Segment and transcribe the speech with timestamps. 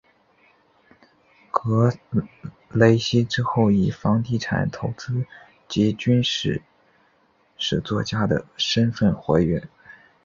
[1.51, 1.93] 格
[2.71, 5.27] 雷西之后以房地产投资
[5.67, 6.63] 及军事
[7.55, 9.69] 史作家的身分活跃。